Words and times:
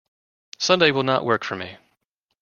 Sunday 0.57 0.89
will 0.89 1.03
not 1.03 1.25
work 1.25 1.43
for 1.43 1.55
me. 1.55 1.77